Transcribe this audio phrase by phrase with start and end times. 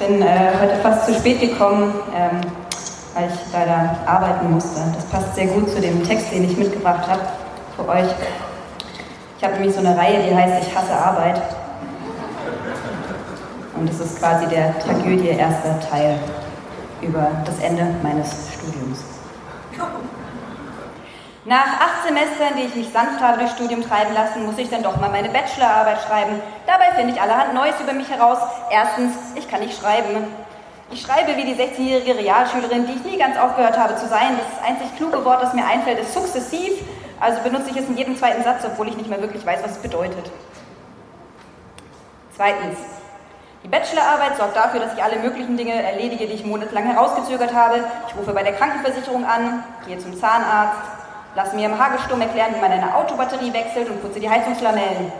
[0.00, 2.40] Ich bin äh, heute fast zu spät gekommen, ähm,
[3.14, 4.80] weil ich leider arbeiten musste.
[4.94, 7.22] Das passt sehr gut zu dem Text, den ich mitgebracht habe
[7.74, 8.06] für euch.
[9.36, 11.42] Ich habe nämlich so eine Reihe, die heißt Ich hasse Arbeit.
[13.74, 16.16] Und es ist quasi der Tragödie erster Teil
[17.02, 19.17] über das Ende meines Studiums.
[21.48, 24.82] Nach acht Semestern, die ich mich sanft habe durchs Studium treiben lassen, muss ich dann
[24.82, 26.42] doch mal meine Bachelorarbeit schreiben.
[26.66, 28.36] Dabei finde ich allerhand Neues über mich heraus.
[28.70, 30.26] Erstens, ich kann nicht schreiben.
[30.90, 34.38] Ich schreibe wie die 16-jährige Realschülerin, die ich nie ganz aufgehört habe zu sein.
[34.38, 36.84] Das einzig kluge Wort, das mir einfällt, ist sukzessiv.
[37.18, 39.70] Also benutze ich es in jedem zweiten Satz, obwohl ich nicht mehr wirklich weiß, was
[39.70, 40.30] es bedeutet.
[42.36, 42.76] Zweitens,
[43.64, 47.84] die Bachelorarbeit sorgt dafür, dass ich alle möglichen Dinge erledige, die ich monatelang herausgezögert habe.
[48.06, 50.97] Ich rufe bei der Krankenversicherung an, gehe zum Zahnarzt,
[51.38, 55.12] lasse mir im Hagesturm erklären, wie man eine Autobatterie wechselt und putze die Heizungslamellen.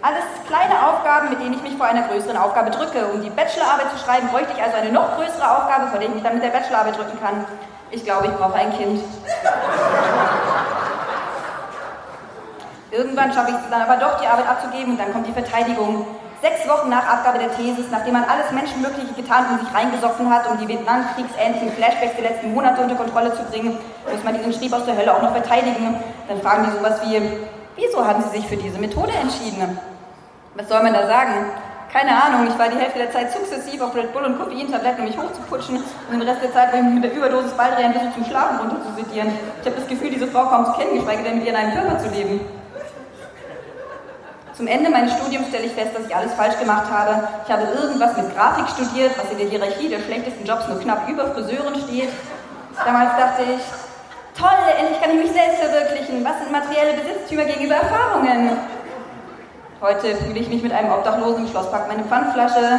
[0.00, 3.06] Alles kleine Aufgaben, mit denen ich mich vor einer größeren Aufgabe drücke.
[3.12, 6.14] Um die Bachelorarbeit zu schreiben, bräuchte ich also eine noch größere Aufgabe, vor der ich
[6.14, 7.44] mich dann mit der Bachelorarbeit drücken kann.
[7.90, 9.04] Ich glaube, ich brauche ein Kind.
[12.90, 16.06] Irgendwann schaffe ich es dann aber doch, die Arbeit abzugeben und dann kommt die Verteidigung.
[16.42, 20.50] Sechs Wochen nach Abgabe der Thesis, nachdem man alles Menschenmögliche getan und sich reingesoffen hat,
[20.50, 23.78] um die Vietnamkriegsähnlichen Flashbacks der letzten Monate unter Kontrolle zu bringen,
[24.10, 25.96] muss man diesen Schrieb aus der Hölle auch noch verteidigen.
[26.28, 27.20] Dann fragen die sowas wie,
[27.76, 29.78] wieso haben Sie sich für diese Methode entschieden?
[30.54, 31.46] Was soll man da sagen?
[31.94, 35.06] Keine Ahnung, ich war die Hälfte der Zeit sukzessiv auf Red Bull und Koffeintabletten, um
[35.06, 39.30] mich hochzuputschen und den Rest der Zeit mit der Überdosis Baldrian versucht zum Schlafen runterzusedieren.
[39.60, 41.72] Ich habe das Gefühl, diese Frau kaum zu kennen, geschweige denn mit ihr in einem
[41.72, 42.40] Körper zu leben.
[44.56, 47.26] Zum Ende meines Studiums stelle ich fest, dass ich alles falsch gemacht habe.
[47.44, 51.08] Ich habe irgendwas mit Grafik studiert, was in der Hierarchie der schlechtesten Jobs nur knapp
[51.08, 52.10] über Friseuren steht.
[52.84, 56.24] Damals dachte ich, toll, endlich kann ich mich selbst verwirklichen.
[56.24, 58.56] Was sind materielle Besitztümer gegenüber Erfahrungen?
[59.80, 62.78] Heute fühle ich mich mit einem Obdachlosen im Schlosspark meine Pfandflasche.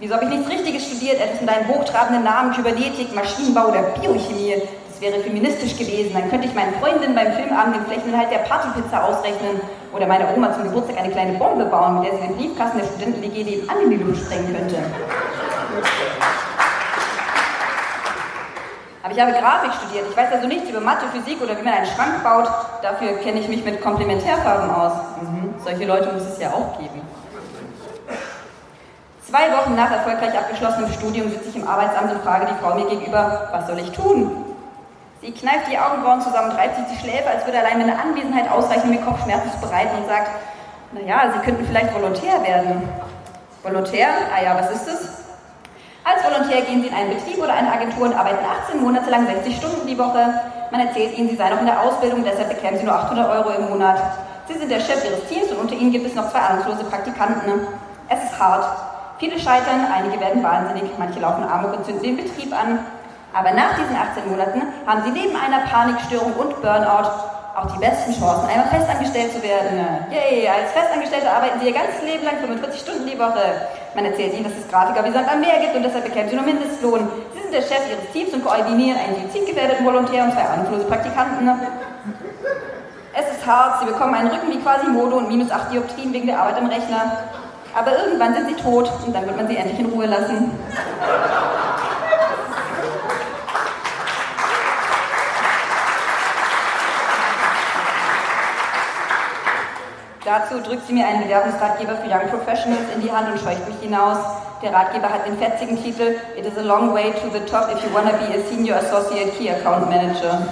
[0.00, 1.18] Wieso habe ich nichts Richtiges studiert?
[1.18, 4.62] Etwas mit einem hochtrabenden Namen, Kybernetik, Maschinenbau oder Biochemie.
[4.98, 6.12] Das wäre feministisch gewesen.
[6.12, 9.60] Dann könnte ich meinen Freundinnen beim Filmabend den Flächeninhalt der Partypizza ausrechnen
[9.94, 12.86] oder meiner Oma zum Geburtstag eine kleine Bombe bauen, mit der sie den Briefkasten der
[12.86, 14.74] Studenten-WG nebenan in die Luft sprengen könnte.
[19.04, 20.06] Aber ich habe Grafik studiert.
[20.10, 22.50] Ich weiß also nichts über Mathe, Physik oder wie man einen Schrank baut.
[22.82, 24.94] Dafür kenne ich mich mit Komplementärfarben aus.
[25.22, 25.54] Mhm.
[25.64, 27.02] Solche Leute muss es ja auch geben.
[29.30, 32.86] Zwei Wochen nach erfolgreich abgeschlossenem Studium sitze ich im Arbeitsamt und frage die Frau mir
[32.86, 34.47] gegenüber, was soll ich tun?
[35.20, 38.90] Sie kneift die Augenbrauen zusammen, treibt sich die Schläfe, als würde allein meine Anwesenheit ausreichen,
[38.90, 40.30] mir Kopfschmerzen zu bereiten und sagt,
[40.92, 42.88] naja, Sie könnten vielleicht Volontär werden.
[43.62, 44.08] Volontär?
[44.32, 45.18] Ah ja, was ist das?
[46.04, 49.26] Als Volontär gehen Sie in einen Betrieb oder eine Agentur und arbeiten 18 Monate lang
[49.26, 50.40] 60 Stunden die Woche.
[50.70, 53.50] Man erzählt Ihnen, Sie seien noch in der Ausbildung, deshalb bekämen Sie nur 800 Euro
[53.50, 54.00] im Monat.
[54.46, 57.66] Sie sind der Chef Ihres Teams und unter Ihnen gibt es noch zwei ahnungslose Praktikanten.
[58.08, 58.64] Es ist hart.
[59.18, 62.78] Viele scheitern, einige werden wahnsinnig, manche laufen Amok und zünden den Betrieb an.
[63.32, 67.10] Aber nach diesen 18 Monaten haben sie neben einer Panikstörung und Burnout
[67.58, 69.82] auch die besten Chancen, einmal festangestellt zu werden.
[70.10, 73.66] Yay, als Festangestellte arbeiten sie ihr ganzes Leben lang 45 Stunden die Woche.
[73.94, 76.36] Man erzählt ihnen, dass es Grafiker wie Sand am Meer gibt und deshalb bekämen sie
[76.36, 77.08] nur Mindestlohn.
[77.34, 81.50] Sie sind der Chef ihres Teams und koordinieren einen suizidgefährdeten Volontär und zwei ahnungslose Praktikanten.
[83.12, 86.38] Es ist hart, sie bekommen einen Rücken wie Quasimodo und minus 8 Dioptrien wegen der
[86.38, 87.26] Arbeit am Rechner.
[87.74, 90.52] Aber irgendwann sind sie tot und dann wird man sie endlich in Ruhe lassen.
[100.28, 103.78] Dazu drückt sie mir einen Bewerbungsratgeber für Young Professionals in die Hand und scheucht mich
[103.80, 104.18] hinaus.
[104.62, 107.82] Der Ratgeber hat den fetzigen Titel It is a long way to the top if
[107.82, 110.46] you wanna be a senior associate key account manager.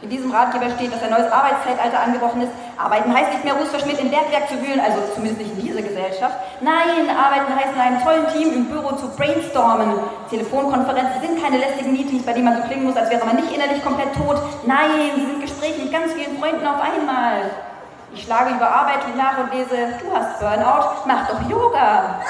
[0.00, 2.52] In diesem Ratgeber steht, dass ein neues Arbeitszeitalter angebrochen ist.
[2.76, 6.36] Arbeiten heißt nicht mehr rußverschmiert im Bergwerk zu wühlen, also zumindest nicht in dieser Gesellschaft.
[6.60, 9.98] Nein, arbeiten heißt in einem tollen Team im Büro zu brainstormen.
[10.28, 13.50] Telefonkonferenzen sind keine lästigen Meetings, bei denen man so klingen muss, als wäre man nicht
[13.50, 14.36] innerlich komplett tot.
[14.66, 17.48] Nein, sie sind Gespräche mit ganz vielen Freunden auf einmal.
[18.14, 22.20] Ich schlage über Arbeit nach und lese, du hast Burnout, mach doch Yoga.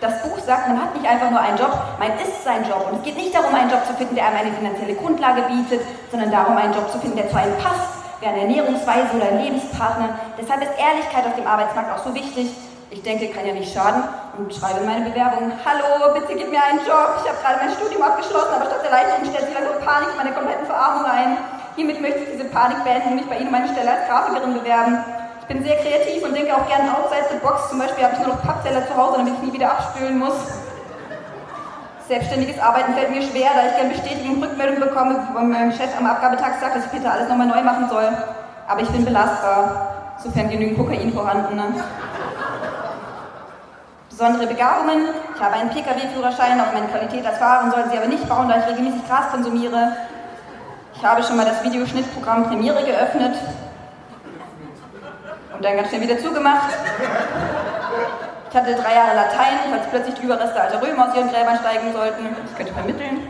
[0.00, 2.86] Das Buch sagt, man hat nicht einfach nur einen Job, man ist sein Job.
[2.88, 5.82] Und es geht nicht darum, einen Job zu finden, der einem eine finanzielle Grundlage bietet,
[6.12, 9.42] sondern darum, einen Job zu finden, der zu einem passt, wie eine Ernährungsweise oder ein
[9.42, 10.14] Lebenspartner.
[10.38, 12.46] Deshalb ist Ehrlichkeit auf dem Arbeitsmarkt auch so wichtig.
[12.90, 14.04] Ich denke, kann ja nicht schaden
[14.38, 17.18] und schreibe in meine Bewerbung, hallo, bitte gib mir einen Job.
[17.18, 20.16] Ich habe gerade mein Studium abgeschlossen, aber statt der Erleichterung stellt sich langsam Panik in
[20.16, 21.36] meine kompletten Verarmung ein.
[21.74, 25.04] Hiermit möchte ich diese Panik beenden und mich bei Ihnen meine Stelle als Grafikerin bewerben
[25.48, 27.70] bin sehr kreativ und denke auch gerne outside the box.
[27.70, 30.36] Zum Beispiel habe ich nur noch Pappteller zu Hause, damit ich nie wieder abspülen muss.
[32.06, 35.90] Selbstständiges Arbeiten fällt mir schwer, da ich gerne Bestätigung und Rückmeldung bekomme, wo mein Chef
[35.98, 38.08] am Abgabetag sagt, dass ich bitte alles nochmal neu machen soll.
[38.66, 39.94] Aber ich bin belastbar.
[40.22, 41.56] sofern genügend Kokain vorhanden.
[41.56, 41.64] Ne?
[44.10, 45.08] Besondere Begabungen.
[45.34, 48.66] Ich habe einen Pkw-Führerschein, auf meine Qualität als Fahrerin Sie aber nicht bauen, da ich
[48.66, 49.92] regelmäßig Gras konsumiere.
[50.94, 53.36] Ich habe schon mal das Videoschnittprogramm Premiere geöffnet
[55.58, 56.70] und dann ganz schnell wieder zugemacht.
[58.50, 61.92] Ich hatte drei Jahre Latein, falls plötzlich die Überreste alter Römer aus ihren Gräbern steigen
[61.92, 62.36] sollten.
[62.48, 63.28] Ich könnte vermitteln.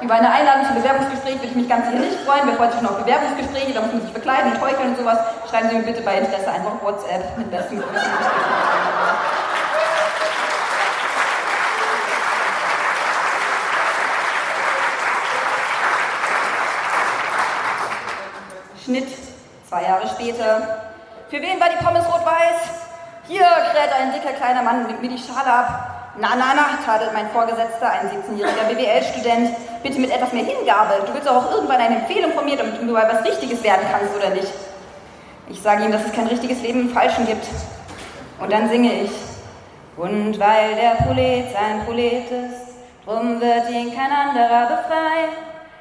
[0.00, 2.42] Über eine Einladung zum Bewerbungsgespräch würde ich mich ganz sicher nicht freuen.
[2.44, 3.74] Wer freut sich schon auf Bewerbungsgespräche?
[3.74, 5.18] Da muss man sich verkleiden und heucheln und sowas.
[5.50, 8.06] Schreiben Sie mir bitte bei Interesse einfach WhatsApp mit besten Grüßen.
[18.84, 19.08] Schnitt,
[19.68, 20.82] zwei Jahre später.
[21.28, 22.60] Für wen war die Pommes rot-weiß?
[23.28, 26.14] Hier kräht ein dicker kleiner Mann und nimmt mir die Schale ab.
[26.18, 29.50] Na, na, na, tadelt mein Vorgesetzter, ein 17-jähriger BWL-Student.
[29.82, 31.04] Bitte mit etwas mehr Hingabe.
[31.06, 34.16] Du willst auch irgendwann eine Empfehlung von mir, damit du mal was Richtiges werden kannst,
[34.16, 34.52] oder nicht?
[35.48, 37.46] Ich sage ihm, dass es kein richtiges Leben im Falschen gibt.
[38.40, 39.12] Und dann singe ich.
[39.96, 42.74] Und weil der Prolet sein Prolet ist,
[43.04, 45.30] drum wird ihn kein anderer befreien.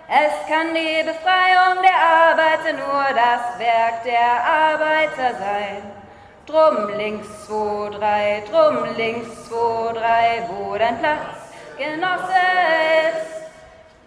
[0.07, 2.64] Es kann die Befreiung der Arbeiter nur
[3.35, 5.83] das Werk der Arbeiter sein.
[6.45, 11.19] Drum links, zwei, drei, drum links, zwei, drei, wo dein Platz,
[11.77, 12.31] Genosse
[13.09, 13.27] ist.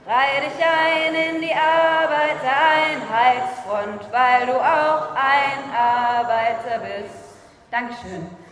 [0.06, 7.36] Reih dich ein in die Arbeitereinheitsfront, weil du auch ein Arbeiter bist.
[7.70, 8.47] Dankeschön.